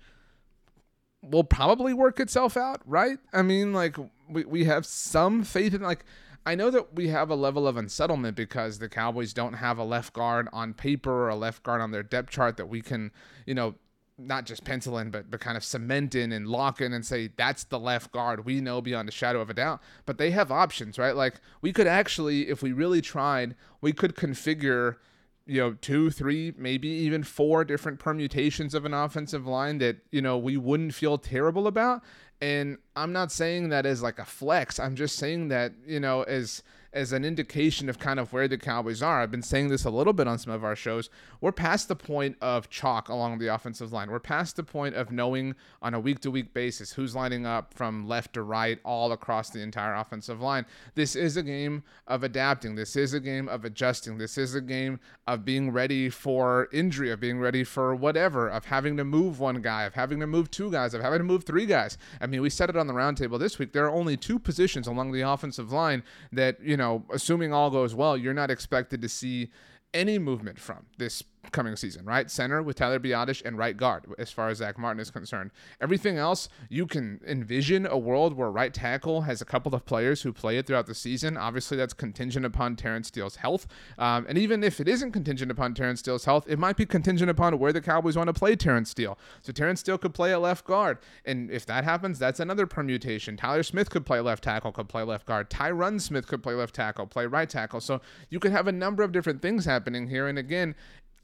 will 1.21 1.43
probably 1.43 1.93
work 1.93 2.19
itself 2.19 2.57
out, 2.57 2.81
right? 2.85 3.17
I 3.31 3.41
mean, 3.41 3.73
like 3.73 3.97
we 4.29 4.45
we 4.45 4.63
have 4.65 4.85
some 4.85 5.43
faith 5.43 5.73
in 5.73 5.81
like. 5.81 6.05
I 6.45 6.55
know 6.55 6.69
that 6.71 6.93
we 6.93 7.07
have 7.07 7.29
a 7.29 7.35
level 7.35 7.65
of 7.65 7.77
unsettlement 7.77 8.35
because 8.35 8.79
the 8.79 8.89
Cowboys 8.89 9.31
don't 9.31 9.53
have 9.53 9.77
a 9.77 9.83
left 9.85 10.11
guard 10.11 10.49
on 10.51 10.73
paper 10.73 11.09
or 11.09 11.29
a 11.29 11.37
left 11.37 11.63
guard 11.63 11.79
on 11.79 11.91
their 11.91 12.03
depth 12.03 12.31
chart 12.31 12.57
that 12.57 12.67
we 12.67 12.81
can, 12.81 13.11
you 13.45 13.53
know, 13.53 13.75
not 14.17 14.46
just 14.46 14.63
pencil 14.63 14.98
in, 14.98 15.10
but 15.10 15.29
but 15.29 15.39
kind 15.39 15.58
of 15.58 15.63
cement 15.63 16.15
in 16.15 16.32
and 16.32 16.48
lock 16.48 16.82
in 16.82 16.93
and 16.93 17.05
say 17.05 17.29
that's 17.36 17.63
the 17.65 17.79
left 17.79 18.12
guard. 18.12 18.46
We 18.46 18.62
know 18.62 18.82
beyond 18.82 19.10
a 19.10 19.12
shadow 19.12 19.41
of 19.41 19.50
a 19.50 19.53
doubt. 19.53 19.82
But 20.05 20.17
they 20.17 20.32
have 20.32 20.51
options, 20.51 20.98
right? 20.98 21.15
Like 21.15 21.36
we 21.62 21.74
could 21.74 21.88
actually, 21.88 22.50
if 22.50 22.62
we 22.62 22.72
really 22.72 23.01
tried, 23.01 23.55
we 23.82 23.91
could 23.91 24.15
configure, 24.15 24.98
you 25.46 25.60
know, 25.60 25.74
two, 25.74 26.10
three, 26.10 26.53
maybe 26.58 26.88
even 26.88 27.24
four 27.24 27.65
different 27.65 28.00
permutations 28.00 28.74
of 28.74 28.86
an 28.86 28.93
offensive 28.93 29.48
line 29.48 29.79
that 29.79 29.98
you 30.12 30.22
know 30.22 30.38
we 30.38 30.58
wouldn't 30.58 30.93
feel 30.93 31.17
terrible 31.17 31.67
about. 31.67 32.01
And 32.41 32.77
I'm 32.96 33.13
not 33.13 33.32
saying 33.32 33.70
that 33.70 33.86
as 33.86 34.03
like 34.03 34.20
a 34.20 34.25
flex. 34.25 34.79
I'm 34.79 34.96
just 34.96 35.17
saying 35.17 35.48
that 35.48 35.74
you 35.88 36.00
know 36.00 36.24
as 36.24 36.62
as 36.93 37.12
an 37.12 37.25
indication 37.25 37.89
of 37.89 38.00
kind 38.00 38.19
of 38.19 38.31
where 38.31 38.47
the 38.47 38.57
Cowboys 38.57 39.01
are. 39.01 39.21
I've 39.21 39.31
been 39.31 39.41
saying 39.41 39.69
this 39.69 39.85
a 39.85 39.89
little 39.89 40.13
bit 40.13 40.27
on 40.27 40.38
some 40.38 40.53
of 40.53 40.63
our 40.63 40.75
shows. 40.75 41.09
We're 41.41 41.51
past 41.51 41.88
the 41.88 41.95
point 41.95 42.38
of 42.41 42.69
chalk 42.69 43.09
along 43.09 43.39
the 43.39 43.47
offensive 43.47 43.91
line. 43.91 44.12
We're 44.12 44.19
past 44.19 44.55
the 44.55 44.63
point 44.63 44.95
of 44.95 45.12
knowing 45.12 45.55
on 45.81 45.93
a 45.93 46.00
week 46.00 46.19
to 46.21 46.31
week 46.31 46.53
basis 46.53 46.93
who's 46.93 47.15
lining 47.15 47.45
up 47.45 47.73
from 47.73 48.07
left 48.07 48.33
to 48.33 48.43
right 48.43 48.79
all 48.85 49.12
across 49.12 49.50
the 49.50 49.62
entire 49.62 49.95
offensive 49.95 50.41
line. 50.41 50.65
This 50.95 51.15
is 51.15 51.35
a 51.35 51.43
game 51.43 51.83
of 52.07 52.23
adapting. 52.23 52.75
This 52.75 52.95
is 52.95 53.13
a 53.13 53.19
game 53.19 53.50
of 53.50 53.65
adjusting. 53.65 54.17
This 54.17 54.38
is 54.38 54.53
a 54.53 54.62
game 54.62 55.00
of 55.25 55.43
being 55.43 55.71
ready 55.71 56.09
for 56.09 56.69
injury, 56.71 57.12
of 57.12 57.19
being 57.19 57.39
ready 57.39 57.63
for 57.63 57.95
whatever, 57.95 58.47
of 58.47 58.65
having 58.65 58.97
to 58.97 59.03
move 59.03 59.39
one 59.39 59.62
guy, 59.62 59.83
of 59.83 59.95
having 59.95 60.19
to 60.19 60.27
move 60.27 60.51
two 60.51 60.71
guys, 60.71 60.93
of 60.93 61.01
having 61.01 61.19
to 61.19 61.23
move 61.23 61.43
three 61.43 61.65
guys. 61.65 61.97
I 62.21 62.27
mean, 62.27 62.41
we 62.41 62.50
said 62.50 62.69
it 62.69 62.77
on 62.77 62.88
the 62.88 62.93
roundtable 62.93 63.39
this 63.39 63.57
week. 63.57 63.73
There 63.73 63.85
are 63.85 63.91
only 63.91 64.15
two 64.17 64.38
positions 64.38 64.88
along 64.88 65.12
the 65.12 65.21
offensive 65.21 65.71
line 65.71 66.03
that, 66.31 66.62
you 66.62 66.77
know, 66.77 66.82
know, 66.83 67.03
assuming 67.11 67.53
all 67.53 67.69
goes 67.69 67.95
well, 67.95 68.17
you're 68.17 68.33
not 68.33 68.51
expected 68.51 69.01
to 69.01 69.09
see 69.09 69.49
any 69.93 70.19
movement 70.19 70.59
from 70.59 70.85
this 70.97 71.23
coming 71.51 71.75
season, 71.75 72.05
right? 72.05 72.31
Center 72.31 72.62
with 72.63 72.77
Tyler 72.77 73.00
Biadasz 73.00 73.43
and 73.45 73.57
right 73.57 73.75
guard, 73.75 74.05
as 74.17 74.31
far 74.31 74.50
as 74.50 74.59
Zack 74.59 74.77
Martin 74.77 75.00
is 75.00 75.12
concerned. 75.12 75.51
Everything 75.81 76.17
else, 76.17 76.50
you 76.69 76.85
can 76.85 77.19
envision 77.27 77.85
a 77.85 77.97
world 77.97 78.33
where 78.35 78.50
right 78.50 78.73
tackle 78.73 79.21
has 79.21 79.41
a 79.41 79.45
couple 79.45 79.73
of 79.75 79.85
players 79.85 80.21
who 80.21 80.31
play 80.31 80.57
it 80.57 80.65
throughout 80.65 80.88
the 80.88 80.95
season. 80.95 81.38
Obviously, 81.38 81.77
that's 81.77 81.93
contingent 81.93 82.45
upon 82.45 82.75
Terence 82.75 83.07
Steele's 83.09 83.35
health. 83.35 83.67
Um, 83.97 84.25
and 84.27 84.38
even 84.38 84.63
if 84.63 84.79
it 84.79 84.88
isn't 84.88 85.12
contingent 85.12 85.51
upon 85.51 85.73
Terence 85.73 86.00
Steele's 86.00 86.25
health, 86.25 86.45
it 86.47 86.59
might 86.59 86.77
be 86.77 86.85
contingent 86.85 87.29
upon 87.29 87.59
where 87.59 87.73
the 87.73 87.81
Cowboys 87.81 88.15
want 88.17 88.27
to 88.27 88.33
play 88.33 88.55
Terence 88.55 88.89
Steele. 88.89 89.17
So 89.41 89.51
Terence 89.51 89.81
Steele 89.81 89.97
could 89.97 90.13
play 90.13 90.31
a 90.31 90.39
left 90.39 90.65
guard. 90.65 91.00
And 91.25 91.51
if 91.51 91.65
that 91.65 91.83
happens, 91.83 92.19
that's 92.19 92.39
another 92.39 92.65
permutation. 92.65 93.38
Tyler 93.38 93.63
Smith 93.63 93.89
could 93.89 94.05
play 94.05 94.19
left 94.19 94.43
tackle, 94.43 94.71
could 94.71 94.89
play 94.89 95.03
left 95.03 95.25
guard. 95.25 95.50
Tyron 95.50 96.00
Smith 96.00 96.27
could 96.27 96.41
play 96.41 96.53
left 96.53 96.73
tackle, 96.73 97.05
play 97.05 97.25
right 97.25 97.50
tackle. 97.50 97.81
So 97.81 98.01
you 98.29 98.39
could 98.39 98.51
have 98.51 98.67
a 98.67 98.71
number 98.71 99.03
of 99.03 99.12
different 99.12 99.41
things 99.41 99.65
happening 99.83 100.07
here. 100.07 100.27
And 100.27 100.39
again, 100.39 100.75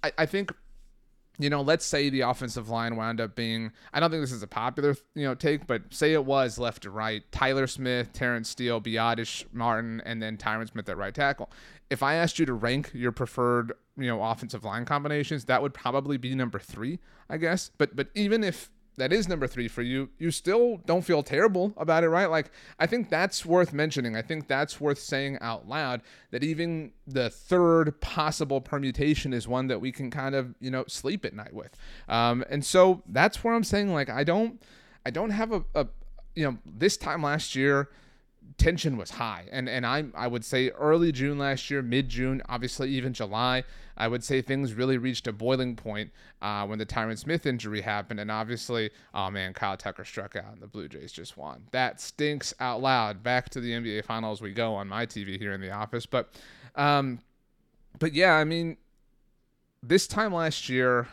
I, 0.03 0.11
I 0.17 0.25
think 0.25 0.51
you 1.41 1.49
know, 1.49 1.61
let's 1.61 1.85
say 1.85 2.09
the 2.09 2.19
offensive 2.19 2.67
line 2.67 2.97
wound 2.97 3.21
up 3.21 3.33
being, 3.33 3.71
I 3.93 4.01
don't 4.01 4.11
think 4.11 4.21
this 4.21 4.33
is 4.33 4.43
a 4.43 4.47
popular, 4.47 4.97
you 5.15 5.23
know, 5.23 5.35
take, 5.35 5.67
but 5.67 5.83
say 5.89 6.11
it 6.11 6.25
was 6.25 6.59
left 6.59 6.83
to 6.83 6.89
right, 6.89 7.23
Tyler 7.31 7.65
Smith, 7.65 8.11
Terence 8.11 8.49
Steele, 8.49 8.81
Biadasz, 8.81 9.45
Martin, 9.53 10.01
and 10.03 10.21
then 10.21 10.35
Tyron 10.35 10.69
Smith 10.69 10.89
at 10.89 10.97
right 10.97 11.13
tackle. 11.13 11.49
If 11.89 12.03
I 12.03 12.15
asked 12.15 12.39
you 12.39 12.45
to 12.45 12.53
rank 12.53 12.91
your 12.93 13.13
preferred, 13.13 13.71
you 13.97 14.07
know, 14.07 14.21
offensive 14.21 14.65
line 14.65 14.83
combinations, 14.83 15.45
that 15.45 15.61
would 15.61 15.73
probably 15.73 16.17
be 16.17 16.35
number 16.35 16.59
three, 16.59 16.99
I 17.29 17.37
guess. 17.37 17.71
But 17.77 17.95
but 17.95 18.09
even 18.15 18.43
if 18.43 18.69
that 19.00 19.12
is 19.12 19.27
number 19.27 19.48
three 19.48 19.68
for 19.68 19.82
you, 19.82 20.10
you 20.18 20.32
still 20.32 20.77
don't 20.86 21.01
feel 21.01 21.24
terrible 21.24 21.74
about 21.77 22.03
it, 22.03 22.10
right? 22.10 22.29
Like, 22.29 22.51
I 22.79 22.86
think 22.86 23.10
that's 23.10 23.46
worth 23.46 23.74
mentioning. 23.74 24.15
I 24.15 24.22
think 24.22 24.48
that's 24.48 24.79
worth 24.79 25.00
saying 25.00 25.38
out 25.41 25.68
loud 25.68 26.01
that 26.32 26.44
even 26.44 26.91
the 27.08 27.29
third 27.29 28.00
possible 28.01 28.62
permutation 28.62 29.34
is 29.34 29.48
one 29.48 29.68
that 29.68 29.82
we 29.82 29.91
can 29.91 30.12
kind 30.12 30.36
of, 30.36 30.53
you 30.60 30.70
know, 30.70 30.86
sleep 30.88 31.25
at 31.25 31.34
night 31.34 31.53
with. 31.53 31.75
Um, 32.08 32.44
and 32.50 32.63
so 32.63 33.01
that's 33.08 33.44
where 33.44 33.53
I'm 33.53 33.63
saying, 33.63 33.94
like, 33.94 34.10
I 34.10 34.24
don't, 34.24 34.62
I 35.06 35.10
don't 35.10 35.32
have 35.32 35.51
a, 35.51 35.63
a 35.74 35.88
you 36.36 36.44
know, 36.46 36.58
this 36.65 36.98
time 36.98 37.24
last 37.24 37.56
year, 37.56 37.89
tension 38.59 38.97
was 38.97 39.11
high. 39.11 39.45
And 39.51 39.67
and 39.67 39.85
I 39.85 40.05
I 40.13 40.27
would 40.27 40.45
say 40.45 40.69
early 40.69 41.11
June 41.11 41.39
last 41.39 41.71
year, 41.71 41.81
mid 41.81 42.09
June, 42.09 42.41
obviously 42.47 42.89
even 42.91 43.13
July, 43.13 43.63
I 43.97 44.07
would 44.07 44.23
say 44.23 44.41
things 44.41 44.73
really 44.73 44.97
reached 44.97 45.27
a 45.27 45.33
boiling 45.33 45.75
point 45.75 46.11
uh, 46.41 46.65
when 46.67 46.77
the 46.77 46.85
Tyron 46.85 47.17
Smith 47.17 47.45
injury 47.45 47.81
happened. 47.81 48.19
And 48.19 48.29
obviously, 48.29 48.91
oh 49.13 49.31
man, 49.31 49.53
Kyle 49.53 49.77
Tucker 49.77 50.05
struck 50.05 50.35
out 50.35 50.53
and 50.53 50.61
the 50.61 50.67
Blue 50.67 50.87
Jays 50.87 51.11
just 51.11 51.37
won. 51.37 51.63
That 51.71 51.99
stinks 51.99 52.53
out 52.59 52.81
loud. 52.81 53.23
Back 53.23 53.49
to 53.49 53.59
the 53.59 53.71
NBA 53.71 54.05
Finals 54.05 54.41
we 54.41 54.51
go 54.51 54.75
on 54.75 54.87
my 54.87 55.05
TV 55.05 55.39
here 55.39 55.53
in 55.53 55.61
the 55.61 55.71
office. 55.71 56.05
But 56.05 56.29
um, 56.75 57.19
but 57.97 58.13
yeah, 58.13 58.33
I 58.33 58.43
mean, 58.43 58.77
this 59.81 60.05
time 60.05 60.33
last 60.33 60.69
year, 60.69 61.07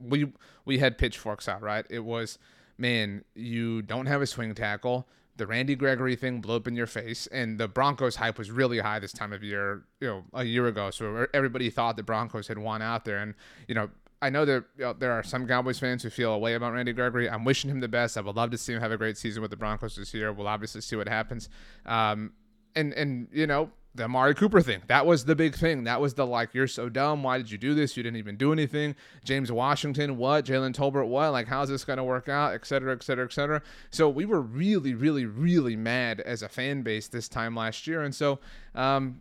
we 0.00 0.32
we 0.64 0.78
had 0.78 0.96
pitchforks 0.96 1.48
out, 1.48 1.60
right? 1.60 1.84
It 1.90 2.04
was 2.04 2.38
man, 2.78 3.24
you 3.34 3.82
don't 3.82 4.06
have 4.06 4.22
a 4.22 4.26
swing 4.26 4.54
tackle 4.54 5.06
the 5.36 5.46
Randy 5.46 5.74
Gregory 5.74 6.16
thing 6.16 6.40
blew 6.40 6.56
up 6.56 6.66
in 6.66 6.74
your 6.74 6.86
face, 6.86 7.26
and 7.28 7.58
the 7.58 7.68
Broncos 7.68 8.16
hype 8.16 8.38
was 8.38 8.50
really 8.50 8.78
high 8.78 8.98
this 8.98 9.12
time 9.12 9.32
of 9.32 9.42
year, 9.42 9.82
you 10.00 10.08
know, 10.08 10.24
a 10.32 10.44
year 10.44 10.66
ago. 10.66 10.90
So 10.90 11.26
everybody 11.34 11.70
thought 11.70 11.96
the 11.96 12.02
Broncos 12.02 12.48
had 12.48 12.58
won 12.58 12.82
out 12.82 13.04
there, 13.04 13.18
and 13.18 13.34
you 13.68 13.74
know, 13.74 13.90
I 14.22 14.30
know 14.30 14.44
that 14.44 14.64
you 14.76 14.84
know, 14.84 14.92
there 14.92 15.12
are 15.12 15.22
some 15.22 15.46
Cowboys 15.46 15.78
fans 15.78 16.02
who 16.02 16.10
feel 16.10 16.32
a 16.32 16.38
way 16.38 16.54
about 16.54 16.72
Randy 16.72 16.92
Gregory. 16.92 17.28
I'm 17.28 17.44
wishing 17.44 17.70
him 17.70 17.80
the 17.80 17.88
best. 17.88 18.16
I 18.16 18.22
would 18.22 18.36
love 18.36 18.50
to 18.50 18.58
see 18.58 18.72
him 18.72 18.80
have 18.80 18.92
a 18.92 18.96
great 18.96 19.18
season 19.18 19.42
with 19.42 19.50
the 19.50 19.56
Broncos 19.56 19.96
this 19.96 20.14
year. 20.14 20.32
We'll 20.32 20.48
obviously 20.48 20.80
see 20.80 20.96
what 20.96 21.08
happens. 21.08 21.48
Um, 21.84 22.32
and 22.74 22.92
and 22.94 23.28
you 23.32 23.46
know, 23.46 23.70
the 23.96 24.04
Amari 24.04 24.34
Cooper 24.34 24.60
thing. 24.60 24.82
That 24.86 25.06
was 25.06 25.24
the 25.24 25.34
big 25.34 25.54
thing. 25.54 25.84
That 25.84 26.00
was 26.00 26.14
the 26.14 26.26
like, 26.26 26.54
you're 26.54 26.68
so 26.68 26.88
dumb. 26.88 27.22
Why 27.22 27.38
did 27.38 27.50
you 27.50 27.58
do 27.58 27.74
this? 27.74 27.96
You 27.96 28.02
didn't 28.02 28.18
even 28.18 28.36
do 28.36 28.52
anything. 28.52 28.94
James 29.24 29.50
Washington, 29.50 30.16
what? 30.16 30.44
Jalen 30.44 30.74
Tolbert, 30.74 31.08
what? 31.08 31.32
Like, 31.32 31.48
how's 31.48 31.68
this 31.68 31.84
going 31.84 31.96
to 31.96 32.04
work 32.04 32.28
out? 32.28 32.54
Et 32.54 32.64
cetera, 32.66 32.92
et 32.92 33.02
cetera, 33.02 33.24
et 33.24 33.32
cetera. 33.32 33.62
So 33.90 34.08
we 34.08 34.24
were 34.24 34.40
really, 34.40 34.94
really, 34.94 35.24
really 35.24 35.76
mad 35.76 36.20
as 36.20 36.42
a 36.42 36.48
fan 36.48 36.82
base 36.82 37.08
this 37.08 37.28
time 37.28 37.56
last 37.56 37.86
year. 37.86 38.02
And 38.02 38.14
so, 38.14 38.38
um, 38.74 39.20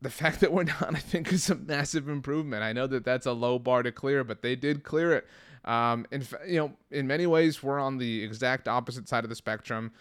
the 0.00 0.10
fact 0.10 0.40
that 0.40 0.52
we're 0.52 0.64
not, 0.80 0.94
I 0.94 0.98
think, 0.98 1.32
is 1.32 1.50
a 1.50 1.54
massive 1.54 2.08
improvement. 2.08 2.62
I 2.62 2.72
know 2.72 2.86
that 2.86 3.04
that's 3.04 3.26
a 3.26 3.32
low 3.32 3.58
bar 3.58 3.82
to 3.82 3.92
clear, 3.92 4.24
but 4.24 4.42
they 4.42 4.56
did 4.56 4.82
clear 4.84 5.12
it. 5.14 5.26
Um, 5.64 6.06
in 6.10 6.26
you 6.46 6.58
know, 6.58 6.72
in 6.90 7.06
many 7.06 7.26
ways, 7.26 7.62
we're 7.62 7.78
on 7.78 7.98
the 7.98 8.22
exact 8.24 8.66
opposite 8.66 9.08
side 9.08 9.22
of 9.22 9.30
the 9.30 9.36
spectrum 9.36 9.92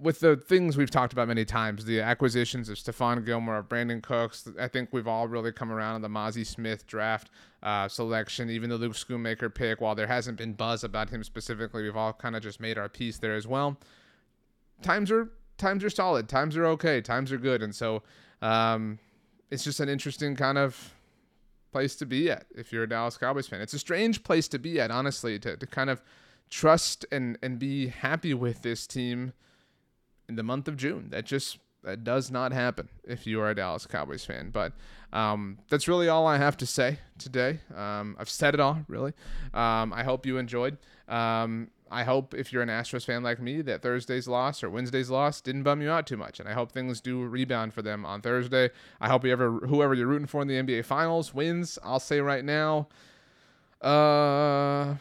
with 0.00 0.20
the 0.20 0.36
things 0.36 0.76
we've 0.76 0.90
talked 0.90 1.12
about 1.12 1.28
many 1.28 1.44
times, 1.44 1.84
the 1.84 2.00
acquisitions 2.00 2.68
of 2.68 2.76
Stephon 2.76 3.24
Gilmore, 3.24 3.58
of 3.58 3.68
Brandin 3.68 4.02
Cooks, 4.02 4.48
I 4.58 4.68
think 4.68 4.90
we've 4.92 5.06
all 5.06 5.28
really 5.28 5.52
come 5.52 5.70
around 5.72 5.96
on 5.96 6.02
the 6.02 6.08
Mazi 6.08 6.44
Smith 6.44 6.86
draft 6.86 7.30
uh, 7.62 7.88
selection, 7.88 8.50
even 8.50 8.70
the 8.70 8.76
Luke 8.76 8.92
Schoonmaker 8.92 9.52
pick. 9.54 9.80
While 9.80 9.94
there 9.94 10.06
hasn't 10.06 10.38
been 10.38 10.52
buzz 10.52 10.84
about 10.84 11.10
him 11.10 11.22
specifically, 11.22 11.82
we've 11.82 11.96
all 11.96 12.12
kind 12.12 12.36
of 12.36 12.42
just 12.42 12.60
made 12.60 12.78
our 12.78 12.88
peace 12.88 13.18
there 13.18 13.34
as 13.34 13.46
well. 13.46 13.78
Times 14.82 15.10
are 15.10 15.30
times 15.56 15.84
are 15.84 15.90
solid, 15.90 16.28
times 16.28 16.56
are 16.56 16.66
okay, 16.66 17.00
times 17.00 17.32
are 17.32 17.38
good, 17.38 17.62
and 17.62 17.74
so 17.74 18.02
um, 18.42 18.98
it's 19.50 19.64
just 19.64 19.80
an 19.80 19.88
interesting 19.88 20.36
kind 20.36 20.58
of 20.58 20.94
place 21.72 21.96
to 21.96 22.06
be 22.06 22.30
at 22.30 22.46
if 22.54 22.72
you're 22.72 22.84
a 22.84 22.88
Dallas 22.88 23.16
Cowboys 23.16 23.48
fan. 23.48 23.60
It's 23.60 23.74
a 23.74 23.78
strange 23.78 24.22
place 24.22 24.48
to 24.48 24.58
be 24.58 24.80
at, 24.80 24.90
honestly, 24.90 25.38
to, 25.40 25.56
to 25.56 25.66
kind 25.66 25.90
of 25.90 26.02
trust 26.50 27.06
and 27.10 27.38
and 27.42 27.58
be 27.58 27.88
happy 27.88 28.34
with 28.34 28.62
this 28.62 28.86
team 28.86 29.32
in 30.28 30.36
the 30.36 30.42
month 30.42 30.68
of 30.68 30.76
June. 30.76 31.08
That 31.10 31.24
just 31.24 31.58
that 31.84 32.02
does 32.02 32.30
not 32.30 32.52
happen 32.52 32.88
if 33.04 33.26
you 33.26 33.40
are 33.40 33.50
a 33.50 33.54
Dallas 33.54 33.86
Cowboys 33.86 34.24
fan. 34.24 34.50
But 34.50 34.72
um, 35.12 35.58
that's 35.68 35.86
really 35.86 36.08
all 36.08 36.26
I 36.26 36.38
have 36.38 36.56
to 36.58 36.66
say 36.66 36.98
today. 37.18 37.60
Um, 37.74 38.16
I've 38.18 38.30
said 38.30 38.54
it 38.54 38.60
all, 38.60 38.80
really. 38.88 39.12
Um, 39.52 39.92
I 39.92 40.02
hope 40.02 40.26
you 40.26 40.38
enjoyed. 40.38 40.78
Um, 41.08 41.68
I 41.90 42.02
hope 42.02 42.34
if 42.34 42.52
you're 42.52 42.62
an 42.62 42.70
Astros 42.70 43.04
fan 43.04 43.22
like 43.22 43.40
me, 43.40 43.62
that 43.62 43.82
Thursday's 43.82 44.26
loss 44.26 44.64
or 44.64 44.70
Wednesday's 44.70 45.10
loss 45.10 45.40
didn't 45.40 45.62
bum 45.62 45.80
you 45.80 45.90
out 45.90 46.06
too 46.06 46.16
much, 46.16 46.40
and 46.40 46.48
I 46.48 46.52
hope 46.52 46.72
things 46.72 47.00
do 47.00 47.22
rebound 47.24 47.74
for 47.74 47.82
them 47.82 48.04
on 48.04 48.20
Thursday. 48.20 48.70
I 49.00 49.08
hope 49.08 49.22
whoever 49.22 49.52
whoever 49.52 49.94
you're 49.94 50.06
rooting 50.08 50.26
for 50.26 50.42
in 50.42 50.48
the 50.48 50.54
NBA 50.54 50.86
Finals 50.86 51.34
wins. 51.34 51.78
I'll 51.84 52.00
say 52.00 52.20
right 52.20 52.44
now, 52.44 52.88
uh, 53.80 54.96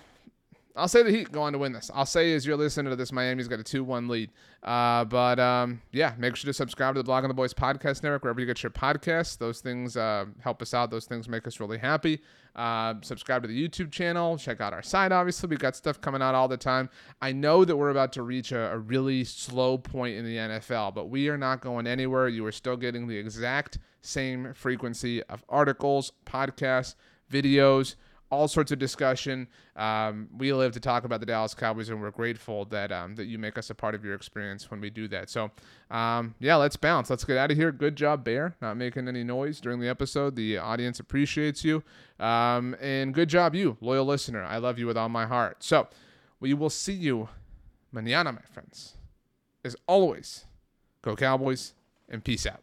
I'll 0.75 0.87
say 0.87 1.03
the 1.03 1.11
Heat 1.11 1.31
go 1.31 1.43
on 1.43 1.53
to 1.53 1.59
win 1.59 1.71
this. 1.71 1.91
I'll 1.93 2.05
say 2.05 2.33
as 2.33 2.47
you're 2.47 2.57
listening 2.57 2.89
to 2.89 2.95
this, 2.95 3.11
Miami's 3.11 3.47
got 3.47 3.59
a 3.59 3.63
2 3.63 3.83
1 3.83 4.07
lead. 4.07 4.31
Uh, 4.63 5.05
but 5.05 5.39
um, 5.39 5.81
yeah, 5.91 6.15
make 6.17 6.35
sure 6.35 6.49
to 6.49 6.53
subscribe 6.53 6.95
to 6.95 7.03
the 7.03 7.09
Blogging 7.09 7.27
the 7.27 7.33
Boys 7.35 7.53
podcast 7.53 8.01
network, 8.01 8.23
wherever 8.23 8.39
you 8.39 8.47
get 8.47 8.63
your 8.63 8.71
podcasts. 8.71 9.37
Those 9.37 9.61
things 9.61 9.95
uh, 9.95 10.25
help 10.39 10.63
us 10.63 10.73
out. 10.73 10.89
Those 10.89 11.05
things 11.05 11.29
make 11.29 11.45
us 11.45 11.59
really 11.59 11.77
happy. 11.77 12.21
Uh, 12.55 12.95
subscribe 13.01 13.43
to 13.43 13.47
the 13.47 13.69
YouTube 13.69 13.91
channel. 13.91 14.35
Check 14.35 14.61
out 14.61 14.73
our 14.73 14.81
site, 14.81 15.11
obviously. 15.11 15.47
We've 15.47 15.59
got 15.59 15.75
stuff 15.75 16.01
coming 16.01 16.23
out 16.23 16.33
all 16.33 16.47
the 16.47 16.57
time. 16.57 16.89
I 17.21 17.33
know 17.33 17.65
that 17.65 17.77
we're 17.77 17.91
about 17.91 18.11
to 18.13 18.23
reach 18.23 18.51
a, 18.51 18.71
a 18.73 18.77
really 18.79 19.25
slow 19.25 19.77
point 19.77 20.15
in 20.15 20.25
the 20.25 20.37
NFL, 20.37 20.95
but 20.95 21.07
we 21.09 21.29
are 21.29 21.37
not 21.37 21.61
going 21.61 21.85
anywhere. 21.85 22.27
You 22.29 22.47
are 22.47 22.51
still 22.51 22.77
getting 22.77 23.07
the 23.07 23.17
exact 23.17 23.77
same 24.01 24.53
frequency 24.55 25.21
of 25.23 25.43
articles, 25.49 26.13
podcasts, 26.25 26.95
videos 27.31 27.95
all 28.33 28.47
sorts 28.47 28.71
of 28.71 28.79
discussion. 28.79 29.47
Um, 29.75 30.27
we 30.37 30.51
live 30.51 30.73
to 30.73 30.79
talk 30.79 31.05
about 31.05 31.19
the 31.19 31.25
Dallas 31.25 31.53
Cowboys, 31.53 31.89
and 31.89 32.01
we're 32.01 32.11
grateful 32.11 32.65
that 32.65 32.91
um, 32.91 33.15
that 33.15 33.25
you 33.25 33.37
make 33.37 33.57
us 33.57 33.69
a 33.69 33.75
part 33.75 33.95
of 33.95 34.03
your 34.03 34.15
experience 34.15 34.69
when 34.69 34.81
we 34.81 34.89
do 34.89 35.07
that. 35.09 35.29
So, 35.29 35.51
um, 35.91 36.35
yeah, 36.39 36.55
let's 36.55 36.75
bounce. 36.75 37.09
Let's 37.09 37.23
get 37.23 37.37
out 37.37 37.51
of 37.51 37.57
here. 37.57 37.71
Good 37.71 37.95
job, 37.95 38.23
Bear, 38.23 38.55
not 38.61 38.75
making 38.75 39.07
any 39.07 39.23
noise 39.23 39.61
during 39.61 39.79
the 39.79 39.87
episode. 39.87 40.35
The 40.35 40.57
audience 40.57 40.99
appreciates 40.99 41.63
you, 41.63 41.83
um, 42.19 42.75
and 42.81 43.13
good 43.13 43.29
job, 43.29 43.55
you 43.55 43.77
loyal 43.81 44.05
listener. 44.05 44.43
I 44.43 44.57
love 44.57 44.79
you 44.79 44.87
with 44.87 44.97
all 44.97 45.09
my 45.09 45.25
heart. 45.25 45.63
So, 45.63 45.87
we 46.39 46.53
will 46.53 46.69
see 46.69 46.93
you 46.93 47.29
mañana, 47.93 48.33
my 48.33 48.41
friends. 48.51 48.95
As 49.63 49.75
always, 49.87 50.45
go 51.01 51.15
Cowboys, 51.15 51.73
and 52.09 52.23
peace 52.23 52.45
out. 52.45 52.61